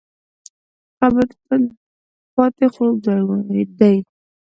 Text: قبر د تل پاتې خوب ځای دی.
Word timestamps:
قبر 0.99 1.25
د 1.29 1.33
تل 1.45 1.63
پاتې 2.33 2.65
خوب 2.73 2.93
ځای 3.05 3.63
دی. 3.79 3.95